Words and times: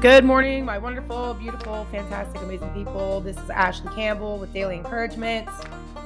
Good 0.00 0.24
morning, 0.24 0.64
my 0.64 0.78
wonderful, 0.78 1.34
beautiful, 1.34 1.86
fantastic, 1.90 2.40
amazing 2.40 2.70
people. 2.70 3.20
This 3.20 3.36
is 3.36 3.50
Ashley 3.50 3.94
Campbell 3.94 4.38
with 4.38 4.50
Daily 4.50 4.76
Encouragement. 4.76 5.46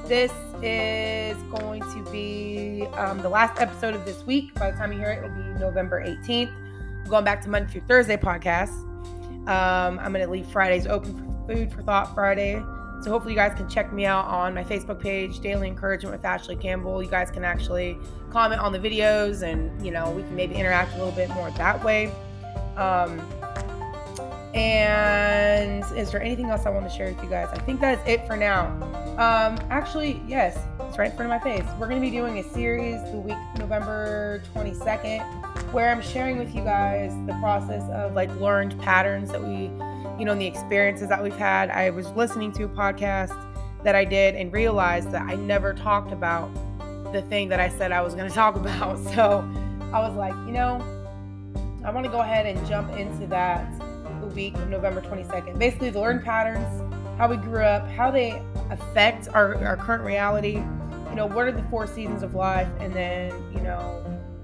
This 0.05 0.33
is 0.61 1.37
going 1.43 1.81
to 1.81 2.05
be 2.11 2.87
um, 2.97 3.21
the 3.21 3.29
last 3.29 3.61
episode 3.61 3.93
of 3.95 4.03
this 4.03 4.25
week. 4.25 4.53
By 4.55 4.71
the 4.71 4.77
time 4.77 4.91
you 4.91 4.99
hear 4.99 5.11
it, 5.11 5.23
it'll 5.23 5.29
be 5.29 5.59
November 5.61 6.05
18th. 6.05 6.51
I'm 7.05 7.09
going 7.09 7.23
back 7.23 7.41
to 7.43 7.49
Monday 7.49 7.71
through 7.71 7.83
Thursday 7.87 8.17
podcast. 8.17 8.73
Um, 9.47 9.97
I'm 9.99 10.11
going 10.11 10.25
to 10.25 10.29
leave 10.29 10.47
Fridays 10.47 10.87
open 10.87 11.15
for 11.15 11.53
Food 11.53 11.71
for 11.71 11.81
Thought 11.81 12.13
Friday. 12.13 12.55
So 13.01 13.11
hopefully 13.11 13.31
you 13.33 13.39
guys 13.39 13.55
can 13.55 13.69
check 13.69 13.93
me 13.93 14.05
out 14.05 14.25
on 14.25 14.53
my 14.53 14.65
Facebook 14.65 14.99
page, 14.99 15.39
Daily 15.39 15.69
Encouragement 15.69 16.13
with 16.13 16.25
Ashley 16.25 16.57
Campbell. 16.57 17.01
You 17.01 17.09
guys 17.09 17.31
can 17.31 17.45
actually 17.45 17.97
comment 18.29 18.59
on 18.59 18.73
the 18.73 18.79
videos 18.79 19.41
and, 19.41 19.85
you 19.85 19.91
know, 19.91 20.11
we 20.11 20.23
can 20.23 20.35
maybe 20.35 20.55
interact 20.55 20.93
a 20.95 20.97
little 20.97 21.13
bit 21.13 21.29
more 21.29 21.49
that 21.51 21.81
way. 21.81 22.11
Um, 22.75 23.21
and 24.55 25.83
is 25.97 26.11
there 26.11 26.21
anything 26.21 26.45
else 26.45 26.65
I 26.65 26.69
want 26.69 26.89
to 26.89 26.95
share 26.95 27.07
with 27.07 27.21
you 27.21 27.29
guys? 27.29 27.49
I 27.51 27.59
think 27.59 27.81
that's 27.81 28.01
it 28.07 28.25
for 28.25 28.37
now. 28.37 28.67
Um, 29.17 29.59
actually, 29.69 30.21
yes, 30.25 30.57
it's 30.87 30.97
right 30.97 31.11
in 31.11 31.17
front 31.17 31.29
of 31.31 31.43
my 31.43 31.43
face. 31.43 31.69
We're 31.77 31.89
going 31.89 32.01
to 32.01 32.09
be 32.09 32.15
doing 32.15 32.39
a 32.39 32.43
series 32.43 33.01
the 33.11 33.17
week 33.17 33.35
November 33.59 34.41
22nd 34.53 35.73
where 35.73 35.91
I'm 35.91 36.01
sharing 36.01 36.37
with 36.37 36.55
you 36.55 36.63
guys 36.63 37.11
the 37.27 37.33
process 37.41 37.83
of 37.91 38.13
like 38.13 38.33
learned 38.39 38.79
patterns 38.79 39.29
that 39.31 39.43
we, 39.43 39.63
you 40.17 40.23
know, 40.23 40.31
and 40.31 40.39
the 40.39 40.47
experiences 40.47 41.09
that 41.09 41.21
we've 41.21 41.35
had. 41.35 41.69
I 41.69 41.89
was 41.89 42.07
listening 42.11 42.53
to 42.53 42.63
a 42.63 42.69
podcast 42.69 43.37
that 43.83 43.93
I 43.93 44.05
did 44.05 44.35
and 44.35 44.53
realized 44.53 45.11
that 45.11 45.23
I 45.23 45.35
never 45.35 45.73
talked 45.73 46.13
about 46.13 46.49
the 47.11 47.23
thing 47.23 47.49
that 47.49 47.59
I 47.59 47.67
said 47.67 47.91
I 47.91 48.01
was 48.01 48.15
going 48.15 48.29
to 48.29 48.33
talk 48.33 48.55
about. 48.55 48.99
So 49.13 49.39
I 49.91 49.99
was 49.99 50.15
like, 50.15 50.33
you 50.45 50.53
know, 50.53 50.81
I 51.83 51.91
want 51.91 52.05
to 52.05 52.11
go 52.11 52.21
ahead 52.21 52.45
and 52.45 52.65
jump 52.65 52.97
into 52.97 53.27
that 53.27 53.69
week 54.35 54.53
of 54.55 54.69
November 54.69 55.01
22nd. 55.01 55.57
Basically, 55.57 55.89
the 55.89 55.99
learned 55.99 56.23
patterns, 56.23 56.83
how 57.17 57.27
we 57.27 57.37
grew 57.37 57.63
up, 57.63 57.89
how 57.89 58.11
they 58.11 58.41
affect 58.69 59.29
our, 59.29 59.55
our 59.65 59.77
current 59.77 60.03
reality. 60.03 60.55
You 61.09 61.15
know, 61.15 61.25
what 61.25 61.47
are 61.47 61.51
the 61.51 61.63
four 61.63 61.87
seasons 61.87 62.21
of 62.21 62.35
life? 62.35 62.67
And 62.79 62.93
then, 62.93 63.31
you 63.53 63.61
know, 63.61 64.03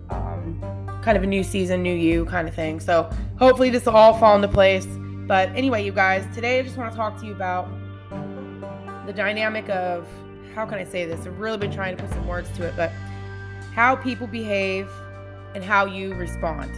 um, 0.10 0.60
kind 1.04 1.18
of 1.18 1.24
a 1.24 1.28
new 1.28 1.44
season, 1.44 1.84
new 1.84 1.94
you 1.94 2.26
kind 2.26 2.48
of 2.48 2.56
thing. 2.56 2.80
So 2.80 3.10
hopefully 3.38 3.70
this 3.70 3.86
will 3.86 3.96
all 3.96 4.18
fall 4.18 4.36
into 4.36 4.48
place. 4.48 4.88
But 5.28 5.50
anyway, 5.50 5.84
you 5.84 5.92
guys, 5.92 6.26
today 6.34 6.60
I 6.60 6.64
just 6.64 6.78
want 6.78 6.92
to 6.92 6.98
talk 6.98 7.20
to 7.20 7.26
you 7.26 7.34
about 7.34 7.70
the 9.06 9.14
dynamic 9.14 9.70
of 9.70 10.08
how 10.56 10.66
can 10.66 10.78
I 10.78 10.84
say 10.84 11.06
this? 11.06 11.26
I've 11.26 11.40
really 11.40 11.58
been 11.58 11.72
trying 11.72 11.96
to 11.98 12.04
put 12.04 12.12
some 12.12 12.28
words 12.28 12.50
to 12.58 12.64
it, 12.64 12.74
but 12.76 12.92
how 13.74 13.96
people 13.96 14.28
behave 14.28 14.90
and 15.54 15.64
how 15.64 15.86
you 15.86 16.14
respond. 16.14 16.72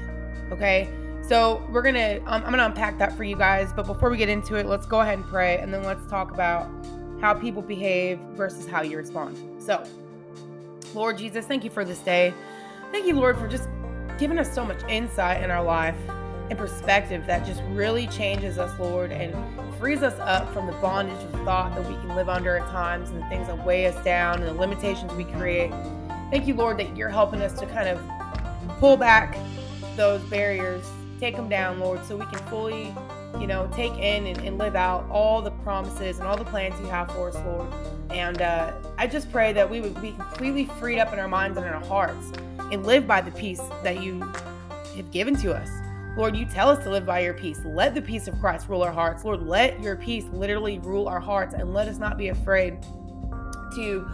Okay. 0.52 0.90
So 1.28 1.66
we're 1.72 1.82
gonna 1.82 2.20
um, 2.26 2.44
I'm 2.44 2.52
gonna 2.52 2.66
unpack 2.66 2.98
that 3.00 3.16
for 3.16 3.24
you 3.24 3.38
guys. 3.38 3.72
But 3.74 3.88
before 3.88 4.10
we 4.10 4.18
get 4.18 4.30
into 4.30 4.56
it, 4.56 4.66
let's 4.66 4.86
go 4.86 5.02
ahead 5.02 5.20
and 5.20 5.28
pray, 5.28 5.58
and 5.58 5.74
then 5.74 5.84
let's 5.84 6.06
talk 6.08 6.32
about 6.32 6.70
how 7.22 7.34
people 7.34 7.62
behave 7.62 8.20
versus 8.34 8.68
how 8.68 8.82
you 8.82 8.98
respond. 8.98 9.38
So, 9.62 9.82
Lord 10.94 11.18
Jesus, 11.18 11.46
thank 11.46 11.64
you 11.64 11.70
for 11.70 11.86
this 11.86 12.00
day. 12.00 12.34
Thank 12.92 13.08
you, 13.08 13.16
Lord, 13.16 13.38
for 13.38 13.48
just 13.48 13.70
giving 14.20 14.38
us 14.38 14.54
so 14.54 14.66
much 14.66 14.84
insight 14.90 15.42
in 15.42 15.50
our 15.50 15.64
life 15.64 15.96
and 16.50 16.60
perspective 16.60 17.26
that 17.26 17.46
just 17.46 17.64
really 17.70 18.08
changes 18.08 18.60
us, 18.60 18.78
Lord, 18.78 19.12
and 19.12 19.34
frees 19.80 20.04
us 20.04 20.20
up 20.20 20.52
from 20.54 20.68
the 20.68 20.74
bondage 20.74 21.24
of 21.24 21.32
thought 21.46 21.74
that 21.76 21.88
we 21.88 21.96
can 21.96 22.16
live 22.16 22.28
under 22.28 22.58
at 22.58 22.68
times 22.70 23.10
and 23.10 23.24
the 23.24 23.26
things 23.28 23.48
that 23.48 23.66
weigh 23.66 23.88
us 23.88 24.04
down 24.04 24.42
and 24.42 24.48
the 24.48 24.54
limitations 24.54 25.14
we 25.14 25.24
create. 25.24 25.72
Thank 26.30 26.48
you, 26.48 26.54
Lord, 26.54 26.78
that 26.80 26.98
you're 26.98 27.10
helping 27.10 27.42
us 27.42 27.58
to 27.60 27.66
kind 27.68 27.88
of 27.88 28.02
pull 28.80 28.98
back 28.98 29.38
those 29.96 30.22
barriers 30.24 30.86
take 31.24 31.38
them 31.38 31.48
down, 31.48 31.80
Lord, 31.80 32.04
so 32.04 32.18
we 32.18 32.26
can 32.26 32.46
fully, 32.50 32.94
you 33.40 33.48
know, 33.48 33.70
take 33.74 33.94
in 33.94 34.28
and, 34.28 34.38
and, 34.40 34.58
live 34.58 34.76
out 34.76 35.10
all 35.10 35.42
the 35.42 35.52
promises 35.52 36.20
and 36.20 36.28
all 36.28 36.36
the 36.36 36.44
plans 36.44 36.78
you 36.82 36.86
have 36.88 37.10
for 37.12 37.30
us, 37.30 37.36
Lord. 37.46 37.74
And 38.10 38.42
uh, 38.42 38.74
I 38.98 39.08
just 39.08 39.32
pray 39.32 39.54
that 39.54 39.70
we 39.70 39.80
would 39.80 40.00
be 40.02 40.12
completely 40.12 40.66
freed 40.66 41.00
up 41.00 41.14
in 41.14 41.20
our 41.20 41.30
minds 41.30 41.58
and 41.58 41.66
in 41.66 41.72
our 41.72 41.86
hearts 41.86 42.34
and 42.74 42.86
live 42.86 43.08
by 43.08 43.22
the 43.22 43.32
peace 43.32 43.62
that 43.84 44.04
you 44.04 44.20
have 44.98 45.12
given 45.12 45.34
to 45.38 45.54
us. 45.54 45.70
Lord, 46.18 46.36
you 46.36 46.46
tell 46.46 46.70
us 46.70 46.84
to 46.84 46.90
live 46.90 47.06
by 47.06 47.22
your 47.22 47.34
peace. 47.34 47.62
Let 47.64 47.96
the 47.96 48.02
peace 48.02 48.28
of 48.28 48.38
Christ 48.42 48.68
rule 48.68 48.84
our 48.84 48.92
hearts. 48.92 49.24
Lord, 49.24 49.44
let 49.44 49.82
your 49.82 49.96
peace 49.96 50.26
literally 50.34 50.80
rule 50.80 51.08
our 51.08 51.22
hearts 51.22 51.54
and 51.54 51.74
let 51.74 51.88
us 51.88 52.00
not 52.00 52.18
be 52.18 52.28
afraid 52.28 52.82
to 53.76 54.06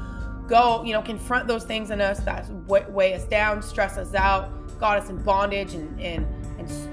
go, 0.48 0.84
you 0.84 0.94
know, 0.94 1.02
confront 1.02 1.48
those 1.48 1.64
things 1.64 1.90
in 1.90 2.02
us 2.02 2.20
that 2.20 2.48
weigh 2.68 3.16
us 3.16 3.26
down, 3.26 3.64
stress 3.64 3.98
us 3.98 4.14
out, 4.14 4.80
got 4.80 5.00
us 5.00 5.10
in 5.10 5.22
bondage 5.24 5.74
and, 5.74 6.00
and 6.00 6.39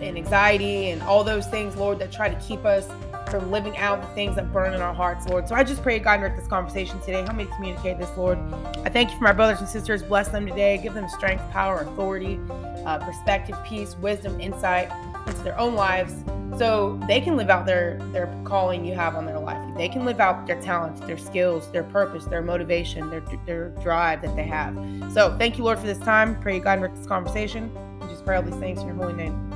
and, 0.01 0.17
anxiety 0.17 0.91
and 0.91 1.03
all 1.03 1.25
those 1.25 1.47
things, 1.47 1.77
Lord, 1.77 1.99
that 1.99 2.13
try 2.13 2.29
to 2.29 2.41
keep 2.41 2.65
us 2.65 2.89
from 3.31 3.51
living 3.51 3.77
out 3.79 4.01
the 4.01 4.09
things 4.09 4.37
that 4.37 4.53
burn 4.53 4.73
in 4.73 4.81
our 4.81 4.95
hearts, 4.95 5.27
Lord. 5.27 5.49
So 5.49 5.55
I 5.55 5.65
just 5.65 5.83
pray, 5.83 5.99
God, 5.99 6.19
direct 6.19 6.37
this 6.37 6.47
conversation 6.47 7.01
today. 7.01 7.23
Help 7.23 7.35
me 7.35 7.45
to 7.45 7.51
communicate 7.53 7.99
this, 7.99 8.11
Lord. 8.17 8.39
I 8.85 8.89
thank 8.89 9.11
you 9.11 9.19
for 9.19 9.25
my 9.25 9.33
brothers 9.33 9.61
and 9.61 9.69
sisters. 9.69 10.03
Bless 10.03 10.29
them 10.29 10.47
today. 10.47 10.79
Give 10.79 10.95
them 10.95 11.09
strength, 11.09 11.43
power, 11.51 11.81
authority, 11.81 12.39
uh, 12.85 12.99
perspective, 12.99 13.57
peace, 13.65 13.97
wisdom, 13.97 14.41
insight 14.41 14.91
into 15.27 15.43
their 15.43 15.59
own 15.59 15.75
lives 15.75 16.15
so 16.57 16.99
they 17.07 17.21
can 17.21 17.37
live 17.37 17.51
out 17.51 17.67
their 17.67 17.99
their 18.13 18.33
calling 18.45 18.85
you 18.85 18.95
have 18.95 19.17
on 19.17 19.27
their 19.27 19.39
life 19.39 19.61
they 19.77 19.89
can 19.89 20.05
live 20.05 20.21
out 20.21 20.47
their 20.47 20.61
talents 20.63 21.01
their 21.01 21.19
skills 21.19 21.71
their 21.73 21.83
purpose 21.83 22.25
their 22.27 22.41
motivation 22.41 23.11
their 23.11 23.23
their 23.45 23.71
drive 23.83 24.23
that 24.23 24.35
they 24.37 24.45
have 24.45 24.75
so 25.13 25.37
thank 25.39 25.59
you 25.59 25.65
lord 25.65 25.79
for 25.79 25.87
this 25.87 25.99
time 25.99 26.41
pray 26.41 26.59
god 26.59 26.77
direct 26.77 26.97
this 26.97 27.07
conversation 27.07 27.71
just 28.09 28.25
pray 28.25 28.37
all 28.37 28.43
these 28.43 28.55
things 28.57 28.81
in 28.81 28.87
your 28.87 28.97
holy 28.97 29.13
name 29.13 29.56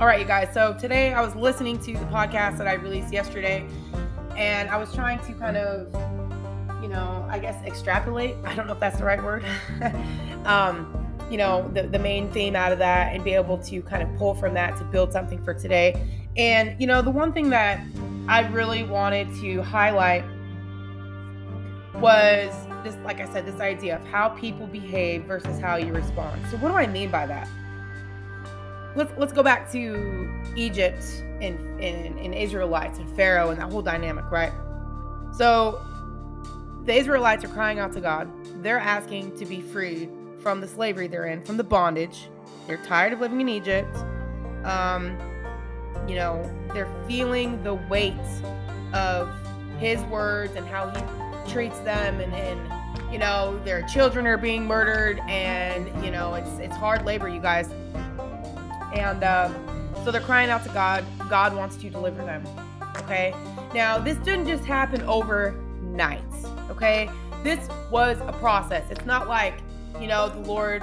all 0.00 0.06
right, 0.06 0.18
you 0.18 0.26
guys. 0.26 0.52
So 0.52 0.74
today 0.74 1.12
I 1.12 1.20
was 1.20 1.36
listening 1.36 1.78
to 1.78 1.92
the 1.92 2.04
podcast 2.06 2.58
that 2.58 2.66
I 2.66 2.72
released 2.72 3.12
yesterday, 3.12 3.64
and 4.36 4.68
I 4.68 4.76
was 4.76 4.92
trying 4.92 5.20
to 5.20 5.32
kind 5.34 5.56
of, 5.56 5.86
you 6.82 6.88
know, 6.88 7.24
I 7.30 7.38
guess 7.38 7.64
extrapolate. 7.64 8.34
I 8.44 8.56
don't 8.56 8.66
know 8.66 8.72
if 8.72 8.80
that's 8.80 8.98
the 8.98 9.04
right 9.04 9.22
word. 9.22 9.44
um, 10.46 11.16
you 11.30 11.36
know, 11.36 11.70
the, 11.74 11.84
the 11.84 11.98
main 11.98 12.28
theme 12.32 12.56
out 12.56 12.72
of 12.72 12.80
that 12.80 13.14
and 13.14 13.22
be 13.22 13.34
able 13.34 13.56
to 13.58 13.82
kind 13.82 14.02
of 14.02 14.12
pull 14.18 14.34
from 14.34 14.52
that 14.54 14.76
to 14.78 14.84
build 14.84 15.12
something 15.12 15.42
for 15.44 15.54
today. 15.54 16.04
And, 16.36 16.74
you 16.80 16.88
know, 16.88 17.00
the 17.00 17.12
one 17.12 17.32
thing 17.32 17.50
that 17.50 17.80
I 18.26 18.48
really 18.48 18.82
wanted 18.82 19.28
to 19.42 19.62
highlight 19.62 20.24
was 21.94 22.52
this, 22.82 22.96
like 23.04 23.20
I 23.20 23.32
said, 23.32 23.46
this 23.46 23.60
idea 23.60 23.96
of 23.96 24.06
how 24.08 24.30
people 24.30 24.66
behave 24.66 25.22
versus 25.22 25.60
how 25.60 25.76
you 25.76 25.92
respond. 25.92 26.42
So, 26.50 26.56
what 26.56 26.70
do 26.70 26.74
I 26.74 26.88
mean 26.88 27.12
by 27.12 27.26
that? 27.26 27.48
Let's 28.96 29.12
let's 29.16 29.32
go 29.32 29.42
back 29.42 29.70
to 29.72 30.42
Egypt 30.56 31.02
and, 31.40 31.58
and 31.80 32.34
Israelites 32.34 32.98
and 32.98 33.16
Pharaoh 33.16 33.50
and 33.50 33.60
that 33.60 33.70
whole 33.70 33.82
dynamic, 33.82 34.30
right? 34.30 34.52
So 35.36 35.80
the 36.84 36.94
Israelites 36.94 37.44
are 37.44 37.48
crying 37.48 37.78
out 37.78 37.92
to 37.94 38.00
God. 38.00 38.30
They're 38.62 38.78
asking 38.78 39.36
to 39.38 39.46
be 39.46 39.60
freed 39.60 40.10
from 40.38 40.60
the 40.60 40.68
slavery 40.68 41.06
they're 41.06 41.26
in, 41.26 41.42
from 41.42 41.56
the 41.56 41.64
bondage. 41.64 42.28
They're 42.66 42.82
tired 42.84 43.12
of 43.12 43.20
living 43.20 43.40
in 43.40 43.48
Egypt. 43.48 43.96
Um, 44.64 45.18
you 46.06 46.14
know, 46.14 46.50
they're 46.72 46.92
feeling 47.06 47.62
the 47.62 47.74
weight 47.74 48.14
of 48.92 49.30
his 49.78 50.00
words 50.04 50.54
and 50.56 50.66
how 50.66 50.90
he 50.90 51.50
treats 51.52 51.78
them 51.80 52.20
and, 52.20 52.32
and 52.34 53.12
you 53.12 53.18
know, 53.18 53.60
their 53.64 53.82
children 53.82 54.26
are 54.26 54.36
being 54.36 54.64
murdered 54.64 55.20
and 55.28 56.04
you 56.04 56.10
know, 56.10 56.34
it's 56.34 56.58
it's 56.58 56.76
hard 56.76 57.04
labor, 57.04 57.28
you 57.28 57.40
guys. 57.40 57.70
And 58.94 59.22
um, 59.24 59.54
so 60.04 60.10
they're 60.10 60.20
crying 60.20 60.50
out 60.50 60.62
to 60.64 60.70
God. 60.70 61.04
God 61.28 61.54
wants 61.54 61.76
to 61.76 61.90
deliver 61.90 62.24
them. 62.24 62.46
Okay. 62.98 63.34
Now, 63.74 63.98
this 63.98 64.16
didn't 64.18 64.46
just 64.46 64.64
happen 64.64 65.02
overnight. 65.02 66.22
Okay. 66.70 67.10
This 67.42 67.68
was 67.90 68.18
a 68.22 68.32
process. 68.32 68.84
It's 68.90 69.04
not 69.04 69.28
like, 69.28 69.54
you 70.00 70.06
know, 70.06 70.28
the 70.28 70.40
Lord 70.40 70.82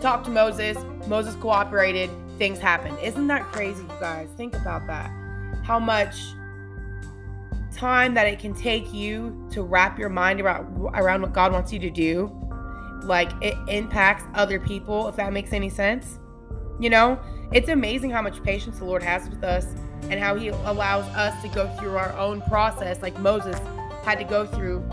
talked 0.00 0.24
to 0.24 0.30
Moses, 0.30 0.76
Moses 1.06 1.34
cooperated, 1.36 2.10
things 2.38 2.58
happened. 2.58 2.98
Isn't 3.00 3.28
that 3.28 3.44
crazy, 3.52 3.82
you 3.82 3.88
guys? 4.00 4.28
Think 4.36 4.56
about 4.56 4.86
that. 4.88 5.10
How 5.62 5.78
much 5.78 6.16
time 7.72 8.14
that 8.14 8.26
it 8.26 8.38
can 8.38 8.54
take 8.54 8.92
you 8.92 9.48
to 9.50 9.62
wrap 9.62 9.98
your 9.98 10.08
mind 10.08 10.40
around 10.40 10.90
around 10.94 11.22
what 11.22 11.32
God 11.32 11.52
wants 11.52 11.72
you 11.72 11.78
to 11.80 11.90
do. 11.90 12.30
Like 13.02 13.32
it 13.42 13.56
impacts 13.68 14.24
other 14.34 14.60
people, 14.60 15.08
if 15.08 15.16
that 15.16 15.32
makes 15.32 15.52
any 15.52 15.70
sense. 15.70 16.18
You 16.82 16.90
know, 16.90 17.16
it's 17.52 17.68
amazing 17.68 18.10
how 18.10 18.22
much 18.22 18.42
patience 18.42 18.80
the 18.80 18.84
Lord 18.84 19.04
has 19.04 19.28
with 19.28 19.44
us 19.44 19.66
and 20.10 20.18
how 20.18 20.34
He 20.34 20.48
allows 20.48 21.04
us 21.14 21.40
to 21.42 21.48
go 21.48 21.68
through 21.78 21.96
our 21.96 22.12
own 22.18 22.40
process, 22.42 23.00
like 23.02 23.16
Moses 23.20 23.56
had 24.02 24.18
to 24.18 24.24
go 24.24 24.44
through 24.44 24.84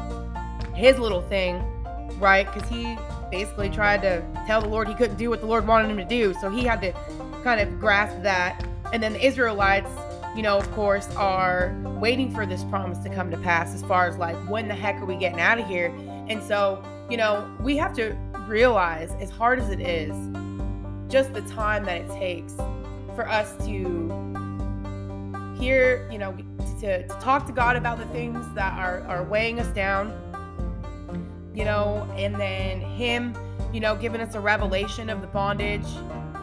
his 0.75 0.99
little 0.99 1.23
thing, 1.23 1.55
right? 2.19 2.45
Because 2.45 2.69
he 2.69 2.95
basically 3.31 3.71
tried 3.71 4.03
to 4.03 4.23
tell 4.45 4.61
the 4.61 4.67
Lord 4.67 4.87
he 4.87 4.93
couldn't 4.93 5.17
do 5.17 5.31
what 5.31 5.41
the 5.41 5.47
Lord 5.47 5.65
wanted 5.65 5.89
him 5.89 5.97
to 5.97 6.05
do. 6.05 6.35
So 6.39 6.51
he 6.51 6.63
had 6.63 6.79
to 6.81 6.93
kind 7.43 7.59
of 7.59 7.79
grasp 7.79 8.21
that. 8.21 8.63
And 8.93 9.01
then 9.01 9.13
the 9.13 9.25
Israelites, 9.25 9.89
you 10.35 10.43
know, 10.43 10.59
of 10.59 10.71
course, 10.73 11.09
are 11.15 11.75
waiting 11.83 12.31
for 12.31 12.45
this 12.45 12.63
promise 12.65 12.99
to 12.99 13.09
come 13.09 13.31
to 13.31 13.37
pass 13.37 13.73
as 13.73 13.81
far 13.81 14.07
as 14.07 14.15
like, 14.15 14.37
when 14.47 14.67
the 14.67 14.75
heck 14.75 15.01
are 15.01 15.05
we 15.05 15.15
getting 15.15 15.39
out 15.39 15.59
of 15.59 15.65
here? 15.65 15.87
And 16.27 16.43
so, 16.43 16.83
you 17.09 17.17
know, 17.17 17.51
we 17.59 17.77
have 17.77 17.95
to 17.95 18.15
realize, 18.47 19.11
as 19.19 19.31
hard 19.31 19.59
as 19.59 19.71
it 19.71 19.79
is, 19.79 20.15
just 21.09 21.33
the 21.33 21.41
time 21.41 21.83
that 21.85 22.01
it 22.01 22.09
takes 22.11 22.53
for 23.15 23.27
us 23.27 23.53
to 23.65 24.29
hear, 25.59 26.07
you 26.11 26.17
know, 26.17 26.35
to, 26.79 27.03
to 27.07 27.07
talk 27.19 27.45
to 27.47 27.51
God 27.51 27.75
about 27.75 27.97
the 27.97 28.05
things 28.05 28.45
that 28.55 28.77
are, 28.77 29.01
are 29.01 29.23
weighing 29.23 29.59
us 29.59 29.67
down, 29.73 30.13
you 31.53 31.65
know, 31.65 32.07
and 32.15 32.35
then 32.35 32.79
Him, 32.79 33.35
you 33.73 33.79
know, 33.79 33.95
giving 33.95 34.21
us 34.21 34.35
a 34.35 34.39
revelation 34.39 35.09
of 35.09 35.21
the 35.21 35.27
bondage 35.27 35.85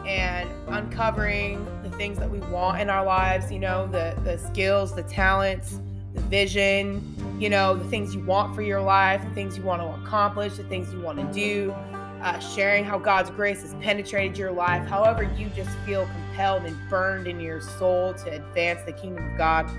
and 0.05 0.49
uncovering 0.67 1.65
the 1.83 1.89
things 1.91 2.19
that 2.19 2.29
we 2.29 2.39
want 2.39 2.79
in 2.79 2.89
our 2.89 3.03
lives, 3.03 3.51
you 3.51 3.59
know, 3.59 3.87
the, 3.87 4.15
the 4.23 4.37
skills, 4.37 4.93
the 4.93 5.03
talents, 5.03 5.79
the 6.13 6.21
vision, 6.21 7.15
you 7.39 7.49
know, 7.49 7.75
the 7.75 7.83
things 7.85 8.13
you 8.13 8.23
want 8.25 8.53
for 8.55 8.61
your 8.61 8.81
life, 8.81 9.21
the 9.23 9.33
things 9.33 9.57
you 9.57 9.63
want 9.63 9.81
to 9.81 10.03
accomplish, 10.03 10.57
the 10.57 10.63
things 10.63 10.91
you 10.93 11.01
want 11.01 11.17
to 11.17 11.33
do, 11.33 11.73
uh, 12.21 12.39
sharing 12.39 12.83
how 12.83 12.97
God's 12.97 13.29
grace 13.29 13.61
has 13.61 13.73
penetrated 13.75 14.37
your 14.37 14.51
life, 14.51 14.87
however, 14.87 15.23
you 15.23 15.49
just 15.49 15.69
feel 15.79 16.05
compelled 16.05 16.63
and 16.63 16.77
burned 16.89 17.27
in 17.27 17.39
your 17.39 17.61
soul 17.61 18.13
to 18.15 18.31
advance 18.31 18.81
the 18.85 18.93
kingdom 18.93 19.31
of 19.31 19.37
God. 19.37 19.69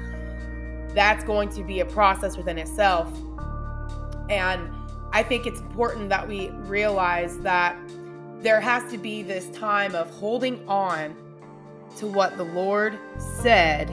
That's 0.95 1.25
going 1.25 1.49
to 1.51 1.63
be 1.63 1.81
a 1.81 1.87
process 1.87 2.37
within 2.37 2.59
itself. 2.59 3.13
And 4.31 4.71
I 5.13 5.23
think 5.23 5.47
it's 5.47 5.61
important 5.61 6.09
that 6.11 6.27
we 6.27 6.51
realize 6.51 7.39
that 7.41 7.77
there 8.41 8.61
has 8.61 8.91
to 8.93 8.99
be 8.99 9.23
this 9.23 9.49
time 9.51 9.95
of 9.95 10.09
holding 10.11 10.67
on 10.69 11.17
to 11.97 12.07
what 12.07 12.37
the 12.37 12.45
Lord 12.45 12.99
said 13.19 13.89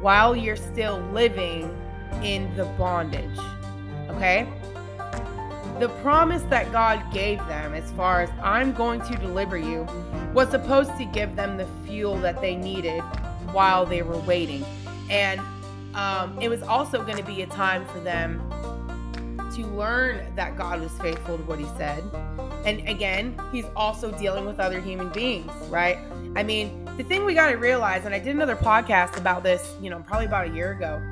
while 0.00 0.34
you're 0.34 0.56
still 0.56 0.98
living 1.12 1.76
in 2.22 2.54
the 2.56 2.64
bondage. 2.78 3.38
Okay? 4.08 4.48
The 5.82 5.88
promise 6.00 6.42
that 6.42 6.70
God 6.70 7.02
gave 7.12 7.38
them, 7.48 7.74
as 7.74 7.90
far 7.90 8.22
as 8.22 8.30
I'm 8.40 8.72
going 8.72 9.00
to 9.00 9.16
deliver 9.16 9.56
you, 9.56 9.84
was 10.32 10.48
supposed 10.48 10.96
to 10.96 11.04
give 11.06 11.34
them 11.34 11.56
the 11.56 11.66
fuel 11.84 12.14
that 12.18 12.40
they 12.40 12.54
needed 12.54 13.00
while 13.50 13.84
they 13.84 14.02
were 14.02 14.18
waiting. 14.18 14.64
And 15.10 15.40
um, 15.94 16.38
it 16.40 16.48
was 16.48 16.62
also 16.62 17.02
going 17.02 17.16
to 17.16 17.24
be 17.24 17.42
a 17.42 17.48
time 17.48 17.84
for 17.86 17.98
them 17.98 18.38
to 19.56 19.66
learn 19.74 20.32
that 20.36 20.56
God 20.56 20.80
was 20.80 20.92
faithful 21.00 21.36
to 21.36 21.42
what 21.42 21.58
he 21.58 21.66
said. 21.76 22.04
And 22.64 22.88
again, 22.88 23.36
he's 23.50 23.66
also 23.74 24.16
dealing 24.16 24.46
with 24.46 24.60
other 24.60 24.80
human 24.80 25.08
beings, 25.08 25.50
right? 25.68 25.98
I 26.36 26.44
mean, 26.44 26.84
the 26.96 27.02
thing 27.02 27.24
we 27.24 27.34
got 27.34 27.50
to 27.50 27.56
realize, 27.56 28.04
and 28.04 28.14
I 28.14 28.20
did 28.20 28.36
another 28.36 28.54
podcast 28.54 29.16
about 29.16 29.42
this, 29.42 29.74
you 29.82 29.90
know, 29.90 29.98
probably 30.06 30.26
about 30.26 30.46
a 30.46 30.50
year 30.50 30.70
ago, 30.70 31.02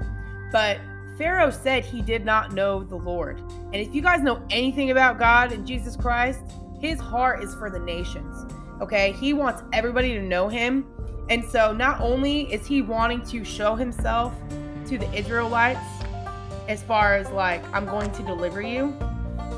but 0.52 0.78
Pharaoh 1.20 1.50
said 1.50 1.84
he 1.84 2.00
did 2.00 2.24
not 2.24 2.52
know 2.52 2.82
the 2.82 2.96
Lord. 2.96 3.40
And 3.40 3.74
if 3.74 3.94
you 3.94 4.00
guys 4.00 4.22
know 4.22 4.42
anything 4.48 4.90
about 4.90 5.18
God 5.18 5.52
and 5.52 5.66
Jesus 5.66 5.94
Christ, 5.94 6.40
his 6.80 6.98
heart 6.98 7.44
is 7.44 7.54
for 7.56 7.68
the 7.68 7.78
nations. 7.78 8.50
Okay? 8.80 9.12
He 9.12 9.34
wants 9.34 9.62
everybody 9.74 10.14
to 10.14 10.22
know 10.22 10.48
him. 10.48 10.86
And 11.28 11.44
so 11.44 11.74
not 11.74 12.00
only 12.00 12.50
is 12.50 12.66
he 12.66 12.80
wanting 12.80 13.20
to 13.26 13.44
show 13.44 13.74
himself 13.74 14.32
to 14.86 14.96
the 14.96 15.12
Israelites 15.12 15.86
as 16.68 16.82
far 16.82 17.16
as 17.16 17.28
like, 17.32 17.62
I'm 17.74 17.84
going 17.84 18.10
to 18.12 18.22
deliver 18.22 18.62
you, 18.62 18.96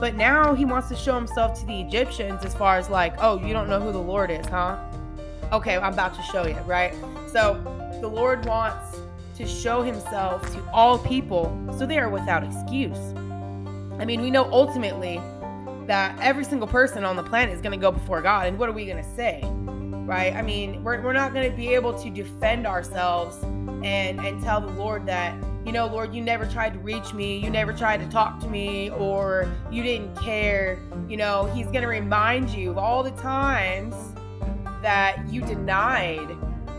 but 0.00 0.16
now 0.16 0.56
he 0.56 0.64
wants 0.64 0.88
to 0.88 0.96
show 0.96 1.14
himself 1.14 1.60
to 1.60 1.66
the 1.66 1.80
Egyptians 1.80 2.44
as 2.44 2.56
far 2.56 2.76
as 2.76 2.90
like, 2.90 3.14
oh, 3.20 3.38
you 3.38 3.52
don't 3.52 3.68
know 3.68 3.80
who 3.80 3.92
the 3.92 4.02
Lord 4.02 4.32
is, 4.32 4.44
huh? 4.46 4.78
Okay, 5.52 5.76
I'm 5.76 5.92
about 5.92 6.12
to 6.14 6.22
show 6.22 6.44
you, 6.44 6.58
right? 6.66 6.92
So 7.28 7.62
the 8.00 8.08
Lord 8.08 8.46
wants 8.46 8.98
to 9.36 9.46
show 9.46 9.82
himself 9.82 10.42
to 10.52 10.62
all 10.72 10.98
people 10.98 11.56
so 11.78 11.86
they 11.86 11.98
are 11.98 12.08
without 12.08 12.44
excuse. 12.44 12.98
I 13.98 14.04
mean, 14.04 14.20
we 14.20 14.30
know 14.30 14.50
ultimately 14.52 15.20
that 15.86 16.18
every 16.20 16.44
single 16.44 16.68
person 16.68 17.04
on 17.04 17.16
the 17.16 17.22
planet 17.22 17.54
is 17.54 17.60
going 17.60 17.72
to 17.72 17.80
go 17.80 17.90
before 17.90 18.20
God. 18.22 18.46
And 18.46 18.58
what 18.58 18.68
are 18.68 18.72
we 18.72 18.84
going 18.84 19.02
to 19.02 19.14
say? 19.14 19.40
Right? 19.44 20.34
I 20.34 20.42
mean, 20.42 20.82
we're, 20.82 21.00
we're 21.00 21.12
not 21.12 21.32
going 21.32 21.50
to 21.50 21.56
be 21.56 21.68
able 21.74 21.94
to 22.02 22.10
defend 22.10 22.66
ourselves 22.66 23.42
and, 23.42 24.20
and 24.20 24.42
tell 24.42 24.60
the 24.60 24.72
Lord 24.72 25.06
that, 25.06 25.34
you 25.64 25.72
know, 25.72 25.86
Lord, 25.86 26.14
you 26.14 26.22
never 26.22 26.46
tried 26.46 26.72
to 26.74 26.78
reach 26.80 27.14
me. 27.14 27.38
You 27.38 27.50
never 27.50 27.72
tried 27.72 27.98
to 27.98 28.08
talk 28.08 28.40
to 28.40 28.48
me, 28.48 28.90
or 28.90 29.48
you 29.70 29.82
didn't 29.82 30.16
care. 30.16 30.80
You 31.08 31.16
know, 31.16 31.44
He's 31.54 31.66
going 31.66 31.82
to 31.82 31.88
remind 31.88 32.50
you 32.50 32.70
of 32.70 32.78
all 32.78 33.02
the 33.02 33.12
times 33.12 33.94
that 34.82 35.24
you 35.28 35.40
denied 35.40 36.36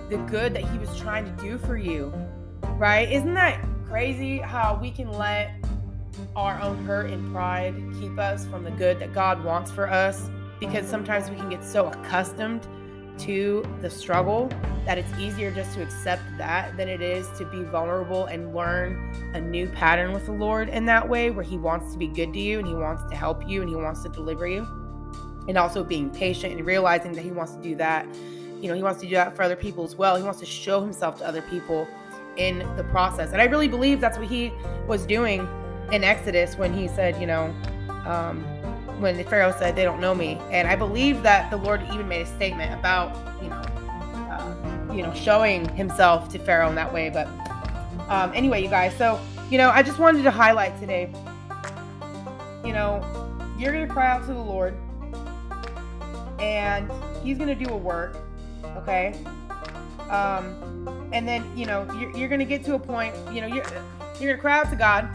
the 0.09 0.17
good 0.29 0.53
that 0.53 0.69
He 0.69 0.77
was 0.77 0.97
trying 0.99 1.23
to 1.23 1.43
do 1.43 1.57
for 1.57 1.77
you 1.77 2.13
right? 2.77 3.11
Isn't 3.11 3.33
that 3.35 3.63
crazy 3.87 4.39
how 4.39 4.77
we 4.81 4.91
can 4.91 5.11
let 5.11 5.51
our 6.35 6.59
own 6.61 6.83
hurt 6.85 7.09
and 7.11 7.31
pride 7.31 7.75
keep 7.99 8.17
us 8.17 8.45
from 8.45 8.63
the 8.63 8.71
good 8.71 8.99
that 8.99 9.13
God 9.13 9.43
wants 9.43 9.71
for 9.71 9.89
us? 9.89 10.29
Because 10.59 10.87
sometimes 10.87 11.29
we 11.29 11.35
can 11.35 11.49
get 11.49 11.63
so 11.63 11.87
accustomed 11.87 12.67
to 13.19 13.63
the 13.81 13.89
struggle 13.89 14.49
that 14.85 14.97
it's 14.97 15.11
easier 15.19 15.51
just 15.51 15.75
to 15.75 15.83
accept 15.83 16.23
that 16.37 16.75
than 16.75 16.89
it 16.89 17.01
is 17.01 17.27
to 17.37 17.45
be 17.45 17.61
vulnerable 17.63 18.25
and 18.25 18.55
learn 18.55 19.13
a 19.35 19.39
new 19.39 19.67
pattern 19.67 20.11
with 20.11 20.25
the 20.25 20.31
Lord 20.31 20.67
in 20.69 20.85
that 20.85 21.07
way 21.07 21.29
where 21.29 21.43
He 21.43 21.57
wants 21.57 21.93
to 21.93 21.99
be 21.99 22.07
good 22.07 22.33
to 22.33 22.39
you 22.39 22.59
and 22.59 22.67
He 22.67 22.73
wants 22.73 23.03
to 23.09 23.15
help 23.15 23.47
you 23.47 23.61
and 23.61 23.69
He 23.69 23.75
wants 23.75 24.01
to 24.03 24.09
deliver 24.09 24.47
you. 24.47 24.67
And 25.47 25.57
also 25.57 25.83
being 25.83 26.09
patient 26.09 26.53
and 26.53 26.65
realizing 26.65 27.11
that 27.13 27.23
He 27.23 27.31
wants 27.31 27.53
to 27.53 27.61
do 27.61 27.75
that. 27.75 28.07
You 28.61 28.69
know, 28.69 28.73
He 28.73 28.81
wants 28.81 28.99
to 29.01 29.07
do 29.07 29.15
that 29.15 29.35
for 29.35 29.43
other 29.43 29.55
people 29.55 29.83
as 29.83 29.95
well. 29.95 30.15
He 30.15 30.23
wants 30.23 30.39
to 30.39 30.45
show 30.45 30.81
Himself 30.81 31.17
to 31.19 31.27
other 31.27 31.43
people 31.43 31.87
in 32.37 32.59
the 32.75 32.83
process. 32.85 33.31
And 33.31 33.41
I 33.41 33.45
really 33.45 33.67
believe 33.67 34.01
that's 34.01 34.17
what 34.17 34.27
he 34.27 34.51
was 34.87 35.05
doing 35.05 35.47
in 35.91 36.03
Exodus 36.03 36.57
when 36.57 36.73
he 36.73 36.87
said, 36.87 37.19
you 37.19 37.27
know, 37.27 37.53
um, 38.05 38.43
when 38.99 39.21
Pharaoh 39.25 39.53
said, 39.57 39.75
they 39.75 39.83
don't 39.83 39.99
know 39.99 40.15
me. 40.15 40.39
And 40.51 40.67
I 40.67 40.75
believe 40.75 41.23
that 41.23 41.49
the 41.51 41.57
Lord 41.57 41.81
even 41.91 42.07
made 42.07 42.21
a 42.21 42.25
statement 42.25 42.73
about, 42.73 43.15
you 43.41 43.49
know, 43.49 43.55
uh, 43.55 44.93
you 44.93 45.03
know, 45.03 45.13
showing 45.13 45.67
himself 45.75 46.29
to 46.29 46.39
Pharaoh 46.39 46.69
in 46.69 46.75
that 46.75 46.91
way. 46.91 47.09
But 47.09 47.27
um, 48.09 48.31
anyway, 48.33 48.61
you 48.63 48.69
guys, 48.69 48.95
so, 48.97 49.19
you 49.49 49.57
know, 49.57 49.69
I 49.69 49.83
just 49.83 49.99
wanted 49.99 50.23
to 50.23 50.31
highlight 50.31 50.79
today, 50.79 51.11
you 52.65 52.73
know, 52.73 53.01
you're 53.57 53.71
going 53.71 53.87
to 53.87 53.93
cry 53.93 54.11
out 54.11 54.21
to 54.27 54.33
the 54.33 54.39
Lord 54.39 54.75
and 56.39 56.91
he's 57.23 57.37
going 57.37 57.55
to 57.57 57.65
do 57.65 57.71
a 57.71 57.77
work, 57.77 58.17
okay? 58.77 59.15
Um, 60.09 60.92
and 61.13 61.27
then 61.27 61.45
you 61.55 61.65
know 61.65 61.87
you're, 61.93 62.17
you're 62.17 62.29
gonna 62.29 62.43
get 62.43 62.63
to 62.65 62.75
a 62.75 62.79
point. 62.79 63.15
You 63.31 63.41
know 63.41 63.47
you're 63.47 63.65
you're 64.19 64.31
gonna 64.31 64.41
cry 64.41 64.59
out 64.59 64.69
to 64.71 64.75
God, 64.75 65.07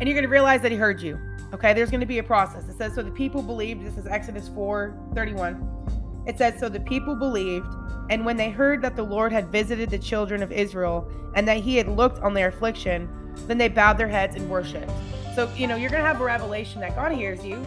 and 0.00 0.08
you're 0.08 0.14
gonna 0.14 0.28
realize 0.28 0.60
that 0.62 0.72
He 0.72 0.76
heard 0.76 1.00
you. 1.00 1.18
Okay, 1.54 1.72
there's 1.72 1.90
gonna 1.90 2.04
be 2.04 2.18
a 2.18 2.22
process. 2.22 2.68
It 2.68 2.76
says 2.76 2.94
so 2.94 3.02
the 3.02 3.10
people 3.10 3.40
believed. 3.40 3.86
This 3.86 3.96
is 3.96 4.06
Exodus 4.06 4.48
4 4.48 4.94
31. 5.14 6.24
It 6.26 6.36
says 6.36 6.60
so 6.60 6.68
the 6.68 6.80
people 6.80 7.14
believed, 7.14 7.66
and 8.10 8.26
when 8.26 8.36
they 8.36 8.50
heard 8.50 8.82
that 8.82 8.96
the 8.96 9.02
Lord 9.02 9.32
had 9.32 9.50
visited 9.50 9.88
the 9.88 9.98
children 9.98 10.42
of 10.42 10.52
Israel 10.52 11.10
and 11.34 11.48
that 11.48 11.58
He 11.58 11.76
had 11.76 11.88
looked 11.88 12.18
on 12.18 12.34
their 12.34 12.48
affliction, 12.48 13.08
then 13.46 13.56
they 13.56 13.68
bowed 13.68 13.96
their 13.96 14.08
heads 14.08 14.36
and 14.36 14.50
worshipped. 14.50 14.90
So 15.34 15.50
you 15.56 15.68
know 15.68 15.76
you're 15.76 15.90
gonna 15.90 16.04
have 16.04 16.20
a 16.20 16.24
revelation 16.24 16.80
that 16.80 16.96
God 16.96 17.12
hears 17.12 17.44
you. 17.44 17.64